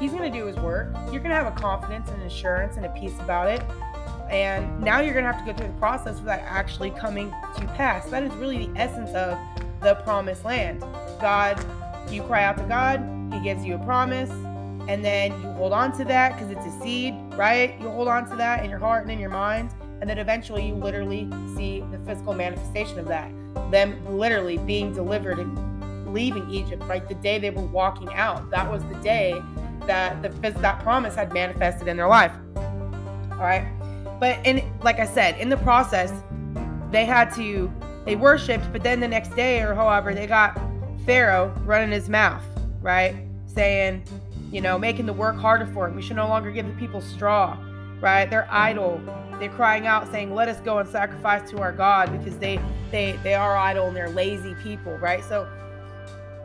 He's 0.00 0.12
gonna 0.12 0.30
do 0.30 0.44
His 0.46 0.56
work. 0.56 0.92
You're 1.12 1.22
gonna 1.22 1.34
have 1.34 1.46
a 1.46 1.58
confidence 1.58 2.10
and 2.10 2.20
assurance 2.24 2.76
and 2.76 2.84
a 2.84 2.90
peace 2.90 3.14
about 3.20 3.48
it 3.48 3.62
and 4.30 4.80
now 4.80 5.00
you're 5.00 5.12
going 5.12 5.24
to 5.24 5.32
have 5.32 5.44
to 5.44 5.52
go 5.52 5.56
through 5.56 5.72
the 5.72 5.78
process 5.78 6.18
for 6.18 6.26
that 6.26 6.42
actually 6.46 6.90
coming 6.90 7.30
to 7.56 7.64
pass. 7.76 8.08
That 8.10 8.22
is 8.22 8.32
really 8.34 8.66
the 8.66 8.78
essence 8.78 9.10
of 9.10 9.38
the 9.80 9.94
promised 9.96 10.44
land. 10.44 10.80
God, 11.20 11.64
you 12.10 12.22
cry 12.22 12.44
out 12.44 12.56
to 12.58 12.64
God, 12.64 13.00
He 13.32 13.40
gives 13.40 13.64
you 13.64 13.76
a 13.76 13.78
promise, 13.78 14.30
and 14.88 15.04
then 15.04 15.32
you 15.42 15.48
hold 15.50 15.72
on 15.72 15.96
to 15.98 16.04
that 16.04 16.32
because 16.32 16.50
it's 16.50 16.66
a 16.66 16.80
seed, 16.80 17.14
right? 17.32 17.78
You 17.80 17.88
hold 17.88 18.08
on 18.08 18.28
to 18.30 18.36
that 18.36 18.64
in 18.64 18.70
your 18.70 18.78
heart 18.78 19.02
and 19.02 19.10
in 19.10 19.18
your 19.18 19.30
mind, 19.30 19.70
and 20.00 20.08
then 20.08 20.18
eventually 20.18 20.66
you 20.66 20.74
literally 20.74 21.28
see 21.56 21.84
the 21.90 21.98
physical 22.06 22.34
manifestation 22.34 22.98
of 22.98 23.06
that. 23.08 23.30
Them 23.70 24.04
literally 24.16 24.58
being 24.58 24.92
delivered 24.92 25.38
and 25.38 26.12
leaving 26.12 26.48
Egypt, 26.50 26.82
right? 26.84 27.06
The 27.08 27.14
day 27.14 27.38
they 27.38 27.50
were 27.50 27.66
walking 27.66 28.12
out, 28.14 28.50
that 28.50 28.70
was 28.70 28.82
the 28.84 28.94
day 28.96 29.40
that 29.86 30.22
the 30.22 30.50
that 30.50 30.80
promise 30.82 31.14
had 31.14 31.32
manifested 31.32 31.88
in 31.88 31.96
their 31.96 32.08
life. 32.08 32.32
All 32.56 33.42
right. 33.42 33.75
But 34.18 34.44
in 34.46 34.62
like 34.82 34.98
I 34.98 35.06
said, 35.06 35.38
in 35.38 35.48
the 35.48 35.56
process, 35.58 36.12
they 36.90 37.04
had 37.04 37.34
to 37.34 37.72
they 38.04 38.16
worshipped, 38.16 38.72
but 38.72 38.82
then 38.82 39.00
the 39.00 39.08
next 39.08 39.34
day 39.34 39.60
or 39.60 39.74
however, 39.74 40.14
they 40.14 40.26
got 40.26 40.58
Pharaoh 41.04 41.52
running 41.64 41.90
his 41.90 42.08
mouth, 42.08 42.42
right? 42.80 43.16
Saying, 43.46 44.04
you 44.52 44.60
know, 44.60 44.78
making 44.78 45.06
the 45.06 45.12
work 45.12 45.36
harder 45.36 45.66
for 45.66 45.88
him. 45.88 45.96
We 45.96 46.02
should 46.02 46.16
no 46.16 46.28
longer 46.28 46.50
give 46.50 46.66
the 46.66 46.72
people 46.74 47.00
straw, 47.00 47.58
right? 48.00 48.30
They're 48.30 48.48
idle. 48.50 49.00
They're 49.38 49.50
crying 49.50 49.86
out, 49.86 50.10
saying, 50.10 50.34
"Let 50.34 50.48
us 50.48 50.60
go 50.60 50.78
and 50.78 50.88
sacrifice 50.88 51.50
to 51.50 51.58
our 51.58 51.72
God," 51.72 52.10
because 52.12 52.38
they 52.38 52.58
they 52.90 53.18
they 53.22 53.34
are 53.34 53.56
idle 53.56 53.88
and 53.88 53.96
they're 53.96 54.08
lazy 54.08 54.54
people, 54.62 54.96
right? 54.98 55.22
So, 55.24 55.46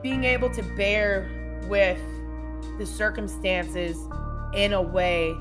being 0.01 0.24
able 0.24 0.50
to 0.50 0.63
bear 0.75 1.30
with 1.68 2.00
the 2.78 2.86
circumstances 2.86 3.98
in 4.54 4.74
a 4.74 4.82
way 4.82 5.32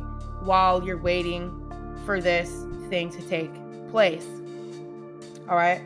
while 0.43 0.85
you're 0.85 1.01
waiting 1.01 1.70
for 2.11 2.21
this 2.21 2.65
thing 2.89 3.09
to 3.09 3.23
take 3.29 3.53
place. 3.93 4.27
All 5.49 5.55
right. 5.55 5.81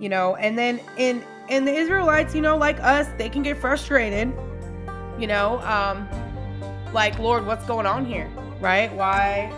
You 0.00 0.08
know, 0.08 0.34
and 0.36 0.56
then 0.56 0.80
in 0.96 1.22
and 1.50 1.68
the 1.68 1.74
Israelites, 1.74 2.34
you 2.34 2.40
know, 2.40 2.56
like 2.56 2.80
us, 2.80 3.06
they 3.18 3.28
can 3.28 3.42
get 3.42 3.58
frustrated. 3.58 4.32
You 5.18 5.26
know, 5.26 5.60
um 5.60 6.08
like 6.94 7.18
Lord, 7.18 7.44
what's 7.44 7.66
going 7.66 7.84
on 7.84 8.06
here? 8.06 8.30
Right? 8.60 8.90
Why 8.94 9.48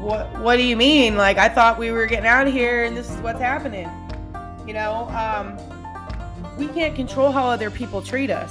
what 0.00 0.32
what 0.38 0.56
do 0.56 0.62
you 0.62 0.78
mean? 0.78 1.18
Like 1.18 1.36
I 1.36 1.50
thought 1.50 1.78
we 1.78 1.92
were 1.92 2.06
getting 2.06 2.26
out 2.26 2.46
of 2.46 2.52
here 2.54 2.84
and 2.84 2.96
this 2.96 3.10
is 3.10 3.20
what's 3.20 3.40
happening. 3.40 3.86
You 4.66 4.72
know, 4.72 5.10
um, 5.10 5.58
we 6.56 6.68
can't 6.68 6.96
control 6.96 7.32
how 7.32 7.44
other 7.50 7.70
people 7.70 8.00
treat 8.00 8.30
us. 8.30 8.50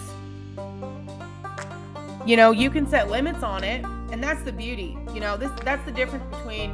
You 2.23 2.37
know, 2.37 2.51
you 2.51 2.69
can 2.69 2.85
set 2.85 3.09
limits 3.09 3.41
on 3.41 3.63
it, 3.63 3.83
and 4.11 4.23
that's 4.23 4.43
the 4.43 4.51
beauty. 4.51 4.97
You 5.13 5.19
know, 5.19 5.37
this 5.37 5.51
that's 5.63 5.83
the 5.85 5.91
difference 5.91 6.23
between 6.35 6.71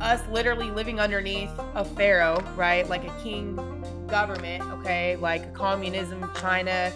us 0.00 0.20
literally 0.28 0.70
living 0.70 1.00
underneath 1.00 1.50
a 1.74 1.84
pharaoh, 1.84 2.42
right? 2.56 2.88
Like 2.88 3.04
a 3.04 3.22
king 3.22 3.56
government, 4.06 4.62
okay? 4.74 5.16
Like 5.16 5.54
communism 5.54 6.30
China 6.40 6.92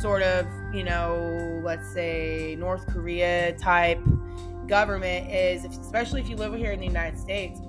sort 0.00 0.22
of, 0.22 0.46
you 0.72 0.84
know, 0.84 1.60
let's 1.64 1.92
say 1.92 2.56
North 2.58 2.86
Korea 2.86 3.52
type 3.58 4.00
government 4.66 5.30
is 5.30 5.64
especially 5.64 6.20
if 6.20 6.28
you 6.28 6.36
live 6.36 6.54
here 6.54 6.72
in 6.72 6.80
the 6.80 6.86
United 6.86 7.18
States, 7.18 7.60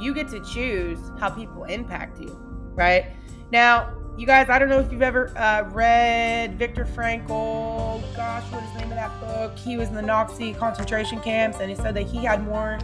you 0.00 0.14
get 0.14 0.28
to 0.28 0.44
choose 0.52 0.98
how 1.18 1.30
people 1.30 1.64
impact 1.64 2.20
you, 2.20 2.36
right? 2.74 3.06
Now, 3.50 3.94
you 4.18 4.26
guys, 4.26 4.48
I 4.50 4.58
don't 4.58 4.68
know 4.68 4.80
if 4.80 4.90
you've 4.90 5.00
ever 5.00 5.32
uh, 5.38 5.62
read 5.70 6.58
Viktor 6.58 6.84
Frankl. 6.84 8.02
Gosh, 8.16 8.42
what 8.50 8.64
is 8.64 8.72
the 8.72 8.80
name 8.80 8.90
of 8.90 8.96
that 8.96 9.20
book? 9.20 9.56
He 9.56 9.76
was 9.76 9.90
in 9.90 9.94
the 9.94 10.02
Nazi 10.02 10.52
concentration 10.54 11.20
camps, 11.20 11.58
and 11.60 11.70
he 11.70 11.76
said 11.76 11.94
that 11.94 12.02
he 12.02 12.24
had 12.24 12.42
more 12.42 12.80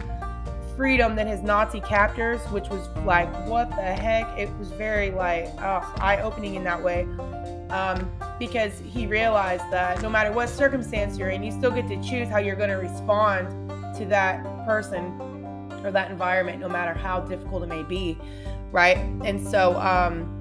freedom 0.77 1.13
than 1.13 1.27
his 1.27 1.41
Nazi 1.41 1.81
captors, 1.81 2.39
which 2.51 2.69
was 2.69 2.87
like, 3.05 3.27
what 3.47 3.69
the 3.71 3.81
heck? 3.81 4.25
It 4.39 4.49
was 4.57 4.71
very 4.71 5.11
like 5.11 5.47
oh, 5.57 5.95
eye-opening 5.97 6.55
in 6.55 6.63
that 6.63 6.81
way, 6.81 7.01
um, 7.69 8.09
because 8.39 8.79
he 8.79 9.05
realized 9.05 9.69
that 9.71 10.01
no 10.01 10.09
matter 10.09 10.31
what 10.31 10.47
circumstance 10.47 11.17
you're 11.17 11.31
in, 11.31 11.43
you 11.43 11.51
still 11.51 11.71
get 11.71 11.89
to 11.89 12.01
choose 12.01 12.29
how 12.29 12.37
you're 12.37 12.55
going 12.55 12.69
to 12.69 12.77
respond 12.77 13.49
to 13.97 14.05
that 14.05 14.41
person 14.65 15.19
or 15.83 15.91
that 15.91 16.09
environment, 16.09 16.61
no 16.61 16.69
matter 16.69 16.93
how 16.97 17.19
difficult 17.19 17.61
it 17.61 17.67
may 17.67 17.83
be, 17.83 18.17
right? 18.71 18.95
And 19.25 19.45
so. 19.45 19.77
Um, 19.81 20.34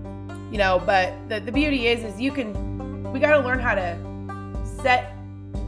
you 0.55 0.59
know 0.59 0.81
but 0.87 1.13
the, 1.29 1.41
the 1.41 1.51
beauty 1.51 1.89
is 1.89 2.05
is 2.05 2.21
you 2.21 2.31
can 2.31 3.13
we 3.13 3.19
got 3.19 3.33
to 3.33 3.41
learn 3.41 3.59
how 3.59 3.75
to 3.75 3.99
set 4.81 5.17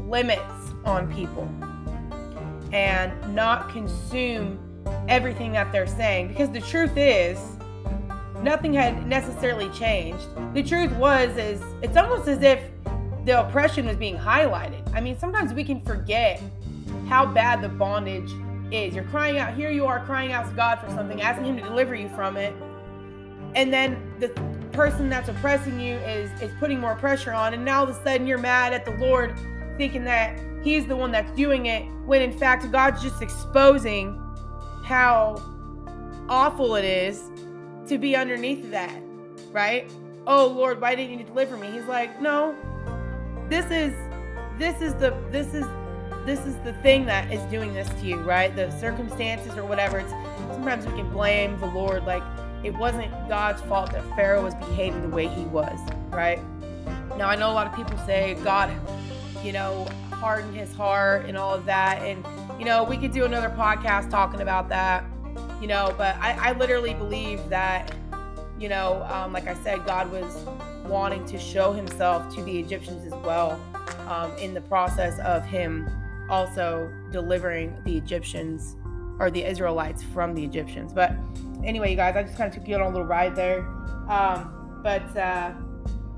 limits 0.07 0.41
on 0.85 1.13
people 1.13 1.49
and 2.73 3.13
not 3.35 3.69
consume 3.69 4.59
everything 5.09 5.53
that 5.53 5.73
they're 5.73 5.87
saying. 5.89 6.29
Because 6.29 6.51
the 6.51 6.61
truth 6.61 6.97
is 6.97 7.39
nothing 8.43 8.73
had 8.73 9.07
necessarily 9.09 9.69
changed. 9.71 10.25
The 10.55 10.63
truth 10.63 10.93
was 10.93 11.37
is 11.37 11.61
it's 11.83 11.97
almost 11.97 12.29
as 12.29 12.43
if 12.43 12.61
the 13.25 13.41
oppression 13.41 13.87
was 13.87 13.97
being 13.97 14.17
highlighted. 14.17 14.89
I 14.95 15.01
mean 15.01 15.19
sometimes 15.19 15.53
we 15.53 15.65
can 15.65 15.81
forget 15.81 16.41
how 17.09 17.27
bad 17.27 17.61
the 17.61 17.69
bondage 17.69 18.31
is. 18.71 18.95
You're 18.95 19.05
crying 19.05 19.39
out 19.39 19.55
here 19.55 19.71
you 19.71 19.85
are 19.87 20.05
crying 20.05 20.33
out 20.33 20.49
to 20.49 20.55
god 20.55 20.79
for 20.79 20.91
something 20.91 21.23
asking 21.23 21.47
him 21.47 21.57
to 21.57 21.63
deliver 21.63 21.97
you 21.97 22.09
from 22.11 22.37
it. 22.37 22.55
And 23.57 23.73
then 23.73 24.15
the 24.21 24.29
person 24.77 25.09
that's 25.09 25.29
oppressing 25.29 25.81
you 25.81 25.97
is 25.97 26.31
is 26.41 26.53
putting 26.59 26.79
more 26.79 26.95
pressure 26.95 27.33
on 27.33 27.55
and 27.55 27.65
now 27.65 27.81
all 27.81 27.89
of 27.89 27.97
a 27.97 28.03
sudden 28.05 28.27
you're 28.27 28.39
mad 28.39 28.73
at 28.73 28.85
the 28.85 28.93
lord 28.93 29.35
thinking 29.77 30.05
that 30.05 30.39
he's 30.63 30.87
the 30.87 30.97
one 30.97 31.11
that's 31.11 31.35
doing 31.37 31.67
it 31.67 31.85
when 32.05 32.23
in 32.23 32.37
fact 32.37 32.71
god's 32.71 33.03
just 33.03 33.23
exposing 33.23 34.21
how 34.85 35.43
awful 36.29 36.77
it 36.77 36.85
is 36.85 37.31
to 37.89 37.99
be 37.99 38.15
underneath 38.15 38.71
that 38.71 39.03
right? 39.53 39.91
Oh 40.27 40.47
lord 40.47 40.81
why 40.81 40.95
didn't 40.95 41.19
you 41.19 41.25
deliver 41.25 41.57
me? 41.57 41.71
He's 41.71 41.87
like 41.87 42.21
no. 42.21 42.55
This 43.49 43.65
is 43.71 43.95
this 44.59 44.81
is 44.83 44.95
the 44.95 45.17
this 45.31 45.55
is 45.55 45.65
this 46.25 46.41
is 46.41 46.57
the 46.65 46.73
thing 46.83 47.07
that 47.07 47.33
is 47.33 47.41
doing 47.51 47.73
this 47.73 47.89
to 47.89 48.07
you 48.07 48.17
right? 48.21 48.55
The 48.55 48.71
circumstances 48.79 49.57
or 49.57 49.65
whatever. 49.65 49.99
It's 49.99 50.11
sometimes 50.53 50.87
we 50.87 50.93
can 50.93 51.09
blame 51.11 51.59
the 51.59 51.67
lord 51.67 52.05
like 52.05 52.23
it 52.67 52.75
wasn't 52.75 53.11
God's 53.29 53.63
fault 53.63 53.93
that 53.93 54.05
Pharaoh 54.17 54.43
was 54.43 54.55
behaving 54.57 55.03
the 55.03 55.09
way 55.09 55.29
he 55.29 55.43
was, 55.43 55.79
right? 56.11 56.41
Now, 57.17 57.29
I 57.29 57.37
know 57.37 57.49
a 57.49 57.55
lot 57.55 57.69
of 57.69 57.77
people 57.77 57.97
say 57.99 58.37
God, 58.43 58.73
you 59.45 59.53
know, 59.53 59.87
hardened 60.11 60.57
his 60.57 60.73
heart 60.73 61.27
and 61.27 61.39
all 61.39 61.55
of 61.55 61.65
that. 61.67 62.03
And, 62.03 62.27
you 62.59 62.65
know, 62.65 62.83
we 62.83 62.97
could 62.97 63.13
do 63.13 63.25
another 63.25 63.51
podcast 63.51 64.11
talking 64.11 64.41
about 64.41 64.69
that, 64.71 65.05
you 65.61 65.69
know, 65.69 65.95
but 65.97 66.17
I, 66.17 66.51
I 66.51 66.53
literally 66.59 66.93
believe 66.93 67.49
that, 67.51 67.95
you 68.59 68.69
know, 68.69 69.07
um, 69.11 69.33
like 69.33 69.47
I 69.47 69.55
said, 69.63 69.87
God 69.87 70.11
was 70.11 70.45
wanting 70.87 71.25
to 71.27 71.39
show 71.39 71.73
himself 71.73 72.35
to 72.35 72.43
the 72.43 72.59
Egyptians 72.59 73.07
as 73.07 73.15
well 73.23 73.61
um, 74.09 74.37
in 74.39 74.55
the 74.55 74.61
process 74.63 75.21
of 75.21 75.45
him 75.45 75.89
also 76.29 76.93
delivering 77.13 77.77
the 77.85 77.97
Egyptians 77.97 78.75
or 79.19 79.31
the 79.31 79.45
Israelites 79.45 80.03
from 80.03 80.35
the 80.35 80.45
Egyptians. 80.45 80.93
But 80.93 81.13
anyway, 81.65 81.91
you 81.91 81.97
guys, 81.97 82.17
I 82.17 82.23
just 82.23 82.37
kind 82.37 82.49
of 82.49 82.55
took 82.57 82.69
you 82.69 82.75
on 82.75 82.83
a 82.83 82.89
little 82.89 83.07
ride 83.07 83.35
there. 83.35 83.61
Um, 84.09 84.81
but, 84.83 85.17
uh, 85.17 85.53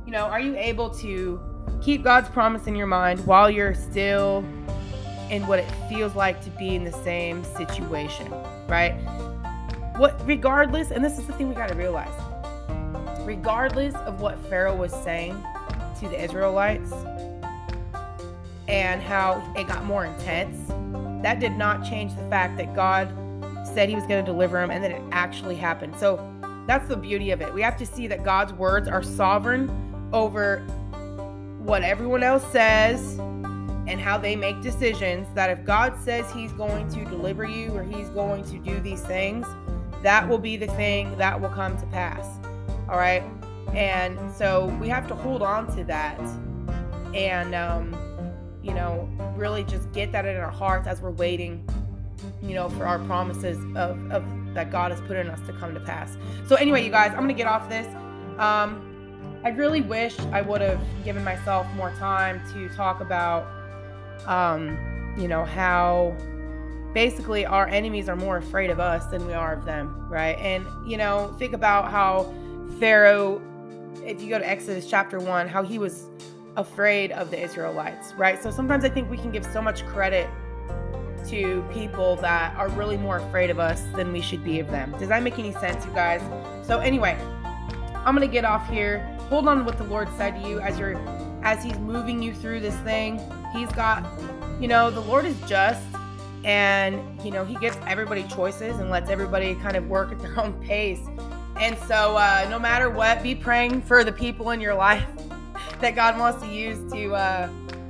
you 0.05 0.13
know, 0.13 0.27
are 0.27 0.41
you 0.41 0.57
able 0.57 0.91
to 1.01 1.41
keep 1.81 2.03
God's 2.03 2.29
promise 2.29 2.67
in 2.67 2.75
your 2.75 2.87
mind 2.87 3.25
while 3.27 3.51
you're 3.51 3.75
still 3.75 4.45
in 5.31 5.47
what 5.47 5.59
it 5.59 5.71
feels 5.89 6.15
like 6.15 6.43
to 6.43 6.51
be 6.51 6.75
in 6.75 6.85
the 6.85 6.93
same 6.93 7.45
situation, 7.45 8.31
right? 8.67 8.93
What, 9.97 10.21
regardless, 10.27 10.91
and 10.91 11.05
this 11.05 11.19
is 11.19 11.27
the 11.27 11.33
thing 11.35 11.49
we 11.49 11.55
got 11.55 11.69
to 11.69 11.75
realize, 11.75 12.15
regardless 13.27 13.95
of 14.07 14.21
what 14.21 14.39
Pharaoh 14.49 14.77
was 14.77 14.93
saying 14.93 15.37
to 16.01 16.09
the 16.09 16.23
Israelites 16.23 16.93
and 18.69 19.03
how 19.03 19.43
it 19.57 19.67
got 19.67 19.85
more 19.85 20.05
intense, 20.05 20.71
that 21.23 21.41
did 21.41 21.57
not 21.57 21.85
change 21.85 22.15
the 22.15 22.29
fact 22.29 22.57
that 22.59 22.75
God 22.75 23.13
said 23.75 23.89
he 23.89 23.95
was 23.95 24.07
going 24.07 24.25
to 24.25 24.31
deliver 24.31 24.63
him 24.63 24.71
and 24.71 24.83
that 24.83 24.91
it 24.91 25.03
actually 25.13 25.57
happened. 25.57 25.95
So 25.97 26.17
that's 26.67 26.89
the 26.89 26.97
beauty 26.97 27.31
of 27.31 27.41
it. 27.41 27.53
We 27.53 27.63
have 27.63 27.77
to 27.79 27.87
see 27.87 28.07
that 28.09 28.25
God's 28.25 28.53
words 28.53 28.89
are 28.89 29.03
sovereign 29.03 29.71
over 30.13 30.59
what 31.59 31.83
everyone 31.83 32.23
else 32.23 32.45
says 32.53 33.19
and 33.19 34.01
how 34.01 34.19
they 34.19 34.37
make 34.37 34.61
decisions. 34.63 35.27
That 35.35 35.51
if 35.51 35.65
God 35.65 35.99
says 36.03 36.31
he's 36.33 36.53
going 36.53 36.89
to 36.91 37.05
deliver 37.05 37.45
you 37.45 37.73
or 37.75 37.83
he's 37.83 38.09
going 38.11 38.45
to 38.45 38.59
do 38.59 38.81
these 38.81 39.03
things, 39.03 39.47
that 40.03 40.29
will 40.29 40.39
be 40.39 40.57
the 40.57 40.69
thing 40.69 41.17
that 41.19 41.41
will 41.41 41.49
come 41.49 41.77
to 41.79 41.87
pass. 41.87 42.27
All 42.89 42.99
right. 42.99 43.23
And 43.75 44.19
so 44.35 44.67
we 44.81 44.89
have 44.89 45.09
to 45.09 45.15
hold 45.15 45.43
on 45.43 45.75
to 45.77 45.85
that 45.85 46.19
and, 47.15 47.55
um, 47.55 47.97
you 48.69 48.75
know, 48.75 49.09
really 49.37 49.65
just 49.65 49.91
get 49.93 50.13
that 50.13 50.27
in 50.27 50.37
our 50.37 50.51
hearts 50.51 50.87
as 50.87 51.01
we're 51.01 51.11
waiting 51.11 51.67
you 52.43 52.55
know, 52.55 52.69
for 52.69 52.87
our 52.87 52.99
promises 53.01 53.59
of, 53.77 54.11
of 54.11 54.25
that 54.55 54.71
God 54.71 54.91
has 54.91 55.01
put 55.03 55.17
in 55.17 55.29
us 55.29 55.41
to 55.47 55.53
come 55.53 55.75
to 55.75 55.81
pass. 55.81 56.17
So 56.47 56.57
anyway, 56.57 56.85
you 56.85 56.91
guys, 56.91 57.13
I'm 57.13 57.21
gonna 57.21 57.35
get 57.35 57.47
off 57.47 57.69
this. 57.69 57.87
Um, 58.39 58.85
I 59.45 59.51
really 59.51 59.81
wish 59.81 60.19
I 60.33 60.41
would 60.43 60.61
have 60.61 60.81
given 61.05 61.25
myself 61.25 61.67
more 61.75 61.93
time 61.93 62.41
to 62.53 62.69
talk 62.71 63.01
about, 63.01 63.47
um, 64.27 65.15
you 65.17 65.29
know, 65.29 65.45
how 65.45 66.17
basically 66.93 67.45
our 67.47 67.69
enemies 67.69 68.09
are 68.09 68.17
more 68.17 68.39
afraid 68.39 68.71
of 68.71 68.81
us 68.81 69.07
than 69.07 69.27
we 69.27 69.33
are 69.33 69.53
of 69.53 69.65
them, 69.65 70.09
right? 70.09 70.39
And 70.39 70.67
you 70.89 70.97
know, 70.97 71.35
think 71.39 71.53
about 71.53 71.91
how 71.91 72.33
Pharaoh, 72.81 73.43
if 74.05 74.23
you 74.23 74.29
go 74.29 74.39
to 74.39 74.49
Exodus 74.49 74.89
chapter 74.89 75.19
one, 75.19 75.49
how 75.49 75.63
he 75.63 75.79
was 75.79 76.07
afraid 76.59 77.13
of 77.13 77.31
the 77.31 77.41
Israelites, 77.41 78.13
right? 78.15 78.43
So 78.43 78.51
sometimes 78.51 78.85
I 78.85 78.89
think 78.89 79.11
we 79.11 79.17
can 79.17 79.31
give 79.31 79.45
so 79.47 79.63
much 79.63 79.87
credit 79.87 80.29
to 81.29 81.65
people 81.73 82.17
that 82.17 82.55
are 82.57 82.69
really 82.71 82.97
more 82.97 83.19
afraid 83.19 83.49
of 83.49 83.59
us 83.59 83.83
than 83.95 84.13
we 84.13 84.21
should 84.21 84.45
be 84.45 84.61
of 84.61 84.71
them. 84.71 84.95
Does 84.99 85.09
that 85.09 85.23
make 85.23 85.39
any 85.39 85.53
sense, 85.53 85.85
you 85.87 85.93
guys? 85.93 86.21
So 86.67 86.81
anyway, 86.81 87.17
I'm 87.95 88.15
gonna 88.15 88.27
get 88.27 88.45
off 88.45 88.69
here. 88.69 88.99
Hold 89.31 89.47
on 89.49 89.59
to 89.59 89.65
what 89.65 89.79
the 89.79 89.85
Lord 89.85 90.09
said 90.17 90.43
to 90.43 90.49
you 90.49 90.61
as 90.61 90.79
you're 90.79 90.97
as 91.43 91.63
He's 91.63 91.79
moving 91.79 92.23
you 92.23 92.35
through 92.35 92.61
this 92.61 92.77
thing. 92.79 93.21
He's 93.53 93.71
got, 93.73 94.05
you 94.61 94.69
know, 94.69 94.91
the 94.91 95.01
Lord 95.01 95.25
is 95.25 95.41
just 95.43 95.83
and 96.45 97.21
you 97.25 97.31
know 97.31 97.45
he 97.45 97.57
gives 97.57 97.77
everybody 97.87 98.23
choices 98.25 98.79
and 98.79 98.91
lets 98.91 99.11
everybody 99.11 99.55
kind 99.57 99.77
of 99.77 99.89
work 99.89 100.13
at 100.13 100.21
their 100.21 100.39
own 100.41 100.53
pace 100.63 101.01
and 101.61 101.77
so 101.79 102.17
uh, 102.17 102.47
no 102.49 102.59
matter 102.59 102.89
what 102.89 103.21
be 103.25 103.35
praying 103.35 103.83
for 103.83 104.05
the 104.05 104.13
people 104.13 104.51
in 104.51 104.61
your 104.61 104.75
life 104.75 105.05
that 105.81 105.95
god 105.95 106.19
wants 106.19 106.43
to 106.43 106.49
use 106.49 106.91
to 106.93 107.15
uh, 107.15 107.49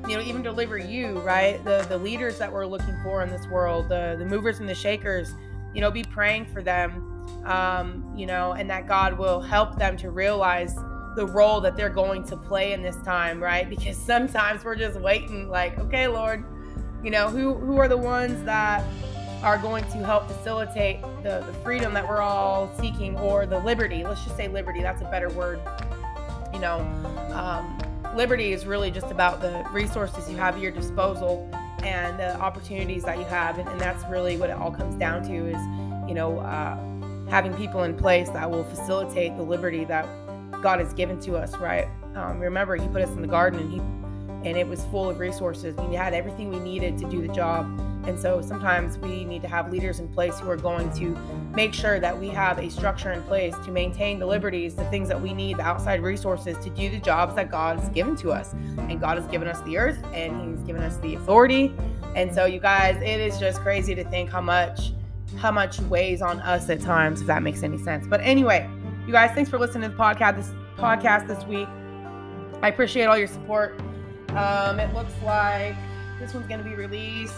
you 0.09 0.17
know, 0.17 0.23
even 0.23 0.43
deliver 0.43 0.79
you, 0.79 1.19
right? 1.21 1.63
The 1.65 1.85
the 1.89 1.99
leaders 1.99 2.39
that 2.39 2.51
we're 2.51 2.67
looking 2.67 2.97
for 3.03 3.23
in 3.23 3.29
this 3.29 3.47
world, 3.49 3.89
the 3.91 4.17
the 4.19 4.25
movers 4.25 4.59
and 4.59 4.69
the 4.69 4.75
shakers, 4.75 5.35
you 5.75 5.83
know, 5.83 5.91
be 5.91 6.03
praying 6.03 6.47
for 6.47 6.63
them, 6.63 7.27
um, 7.45 8.11
you 8.17 8.25
know, 8.27 8.53
and 8.53 8.71
that 8.71 8.89
God 8.89 9.19
will 9.19 9.41
help 9.41 9.79
them 9.79 9.97
to 9.99 10.11
realize 10.11 10.75
the 11.15 11.27
role 11.27 11.61
that 11.61 11.77
they're 11.77 11.91
going 11.91 12.25
to 12.25 12.37
play 12.37 12.73
in 12.73 12.83
this 12.83 12.97
time, 12.99 13.43
right? 13.43 13.69
Because 13.69 13.97
sometimes 13.97 14.65
we're 14.65 14.77
just 14.77 14.99
waiting, 15.01 15.49
like, 15.49 15.79
okay, 15.79 16.09
Lord, 16.09 16.45
you 17.05 17.11
know, 17.11 17.29
who 17.29 17.55
who 17.55 17.77
are 17.77 17.89
the 17.89 17.99
ones 17.99 18.43
that 18.45 18.83
are 19.43 19.59
going 19.59 19.85
to 19.85 19.99
help 19.99 20.27
facilitate 20.27 21.01
the, 21.23 21.45
the 21.47 21.53
freedom 21.63 21.93
that 21.95 22.09
we're 22.09 22.23
all 22.23 22.71
seeking 22.81 23.17
or 23.19 23.47
the 23.47 23.59
liberty. 23.61 24.05
Let's 24.05 24.25
just 24.25 24.37
say 24.37 24.49
liberty. 24.49 24.81
That's 24.83 25.03
a 25.03 25.11
better 25.11 25.29
word. 25.29 25.61
You 26.53 26.61
know, 26.61 26.81
um, 27.33 27.79
liberty 28.17 28.53
is 28.53 28.67
really 28.67 28.91
just 28.91 29.11
about 29.11 29.41
the 29.41 29.65
resources 29.73 30.29
you 30.31 30.37
have 30.37 30.57
at 30.57 30.61
your 30.61 30.73
disposal 30.73 31.49
and 31.83 32.19
the 32.19 32.39
opportunities 32.41 33.05
that 33.05 33.19
you 33.19 33.25
have. 33.25 33.59
And, 33.59 33.69
and 33.69 33.81
that's 33.81 34.05
really 34.11 34.37
what 34.37 34.51
it 34.51 34.57
all 34.57 34.71
comes 34.71 34.97
down 34.97 35.23
to 35.25 35.35
is, 35.35 36.09
you 36.09 36.15
know, 36.15 36.39
uh, 36.41 36.77
having 37.31 37.55
people 37.55 37.83
in 37.85 37.97
place 37.97 38.29
that 38.31 38.51
will 38.51 38.65
facilitate 38.65 39.37
the 39.37 39.43
liberty 39.43 39.85
that 39.85 40.07
God 40.63 40.81
has 40.81 40.93
given 40.95 41.21
to 41.21 41.37
us, 41.37 41.57
right? 41.57 41.87
Um, 42.15 42.41
remember, 42.41 42.75
He 42.77 42.89
put 42.89 43.03
us 43.03 43.11
in 43.11 43.23
the 43.23 43.29
garden 43.29 43.61
and 43.61 43.73
He 43.73 43.81
and 44.45 44.57
it 44.57 44.67
was 44.67 44.85
full 44.87 45.11
of 45.11 45.19
resources. 45.19 45.75
We 45.77 45.97
had 45.97 46.15
everything 46.15 46.51
we 46.51 46.61
needed 46.61 46.97
to 46.99 47.11
do 47.11 47.21
the 47.27 47.33
job. 47.33 47.67
And 48.07 48.19
so 48.19 48.41
sometimes 48.41 48.97
we 48.99 49.25
need 49.25 49.43
to 49.43 49.49
have 49.49 49.73
leaders 49.73 49.99
in 49.99 50.09
place 50.09 50.39
who 50.39 50.49
are 50.49 50.57
going 50.57 50.93
to 50.93 51.17
make 51.55 51.75
sure 51.75 51.99
that 51.99 52.19
we 52.19 52.29
have 52.29 52.59
a 52.59 52.71
structure 52.71 53.13
in 53.13 53.23
place 53.25 53.55
to 53.65 53.71
maintain 53.71 54.19
the 54.19 54.27
liberties, 54.27 54.75
the 54.75 54.85
things 54.87 55.09
that 55.09 55.21
we 55.21 55.33
need, 55.33 55.57
the 55.57 55.63
outside 55.63 56.03
resources 56.03 56.57
to 56.65 56.71
do 56.71 56.91
the 56.91 56.99
jobs 56.99 57.35
that 57.35 57.51
God 57.51 57.81
has 57.81 57.89
given 57.91 58.17
to 58.17 58.33
us. 58.33 58.53
And 58.79 59.01
God 59.01 59.19
has 59.19 59.27
given 59.27 59.49
us 59.49 59.61
the 59.63 59.77
earth 59.77 59.99
and 60.13 60.57
He's 60.57 60.67
given 60.67 60.83
us 60.83 60.97
the 60.99 61.15
authority. 61.15 61.75
And 62.15 62.35
so, 62.35 62.45
you 62.45 62.61
guys, 62.61 62.97
it 62.97 63.21
is 63.21 63.39
just 63.39 63.61
crazy 63.61 63.95
to 63.95 64.05
think 64.05 64.31
how 64.31 64.41
much 64.41 64.93
how 65.37 65.51
much 65.51 65.79
weighs 65.83 66.23
on 66.23 66.41
us 66.41 66.71
at 66.71 66.81
times, 66.81 67.21
if 67.21 67.27
that 67.27 67.43
makes 67.43 67.63
any 67.63 67.79
sense. 67.79 68.07
But 68.07 68.21
anyway, 68.23 68.69
you 69.07 69.13
guys, 69.13 69.31
thanks 69.33 69.51
for 69.51 69.59
listening 69.59 69.91
to 69.91 69.97
the 69.97 70.03
podcast 70.03 70.37
this 70.37 70.51
podcast 70.77 71.27
this 71.27 71.45
week. 71.45 71.69
I 72.63 72.69
appreciate 72.69 73.05
all 73.05 73.19
your 73.19 73.29
support. 73.29 73.79
Um, 74.31 74.81
it 74.81 74.93
looks 74.95 75.13
like 75.25 75.77
this 76.19 76.35
one's 76.35 76.47
going 76.47 76.63
to 76.63 76.69
be 76.69 76.75
released 76.75 77.35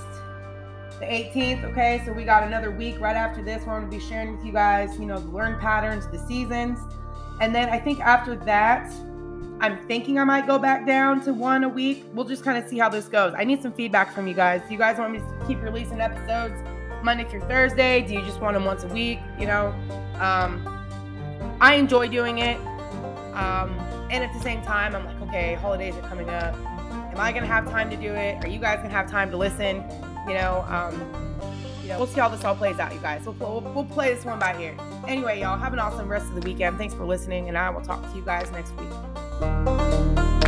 the 1.00 1.06
18th. 1.06 1.64
Okay, 1.64 2.02
so 2.04 2.12
we 2.12 2.24
got 2.24 2.42
another 2.42 2.70
week 2.70 3.00
right 3.00 3.16
after 3.16 3.42
this. 3.42 3.64
We're 3.66 3.78
going 3.78 3.90
to 3.90 3.96
be 3.96 4.02
sharing 4.02 4.36
with 4.36 4.44
you 4.44 4.52
guys, 4.52 4.98
you 4.98 5.06
know, 5.06 5.18
the 5.18 5.30
learn 5.30 5.58
patterns, 5.58 6.06
the 6.06 6.18
seasons. 6.18 6.78
And 7.40 7.54
then 7.54 7.70
I 7.70 7.78
think 7.78 8.00
after 8.00 8.36
that, 8.36 8.92
I'm 9.60 9.78
thinking 9.86 10.18
I 10.18 10.24
might 10.24 10.46
go 10.46 10.58
back 10.58 10.86
down 10.86 11.22
to 11.24 11.32
one 11.32 11.64
a 11.64 11.68
week. 11.68 12.04
We'll 12.12 12.26
just 12.26 12.44
kind 12.44 12.62
of 12.62 12.68
see 12.68 12.78
how 12.78 12.90
this 12.90 13.08
goes. 13.08 13.34
I 13.36 13.44
need 13.44 13.62
some 13.62 13.72
feedback 13.72 14.14
from 14.14 14.26
you 14.26 14.34
guys. 14.34 14.60
Do 14.66 14.72
you 14.72 14.78
guys 14.78 14.98
want 14.98 15.12
me 15.12 15.18
to 15.18 15.44
keep 15.46 15.62
releasing 15.62 16.00
episodes 16.00 16.54
Monday 17.02 17.24
through 17.24 17.42
Thursday? 17.42 18.02
Do 18.02 18.14
you 18.14 18.22
just 18.22 18.40
want 18.40 18.54
them 18.54 18.64
once 18.64 18.84
a 18.84 18.88
week? 18.88 19.18
You 19.38 19.46
know, 19.46 19.74
um, 20.18 20.66
I 21.60 21.74
enjoy 21.74 22.08
doing 22.08 22.38
it. 22.38 22.58
Um, 23.34 23.70
and 24.10 24.24
at 24.24 24.32
the 24.32 24.40
same 24.40 24.60
time, 24.62 24.94
I'm 24.94 25.04
like, 25.04 25.20
okay, 25.28 25.54
holidays 25.54 25.94
are 25.94 26.08
coming 26.08 26.28
up. 26.28 26.54
Am 27.12 27.18
I 27.18 27.32
gonna 27.32 27.46
have 27.46 27.68
time 27.70 27.90
to 27.90 27.96
do 27.96 28.12
it? 28.12 28.44
Are 28.44 28.48
you 28.48 28.58
guys 28.58 28.78
gonna 28.78 28.90
have 28.90 29.10
time 29.10 29.30
to 29.30 29.36
listen? 29.36 29.84
You 30.26 30.34
know, 30.34 30.64
um, 30.68 30.94
you 31.82 31.88
know, 31.88 31.98
we'll 31.98 32.06
see 32.06 32.20
how 32.20 32.28
this 32.28 32.44
all 32.44 32.54
plays 32.54 32.78
out, 32.78 32.92
you 32.92 33.00
guys. 33.00 33.24
We'll, 33.24 33.34
we'll, 33.34 33.60
we'll 33.60 33.84
play 33.84 34.14
this 34.14 34.24
one 34.24 34.38
by 34.38 34.56
here. 34.56 34.76
Anyway, 35.08 35.40
y'all, 35.40 35.58
have 35.58 35.72
an 35.72 35.78
awesome 35.78 36.08
rest 36.08 36.26
of 36.26 36.34
the 36.34 36.42
weekend. 36.42 36.78
Thanks 36.78 36.94
for 36.94 37.04
listening, 37.04 37.48
and 37.48 37.56
I 37.56 37.70
will 37.70 37.82
talk 37.82 38.08
to 38.10 38.16
you 38.16 38.22
guys 38.22 38.50
next 38.52 38.72
week. 38.76 40.39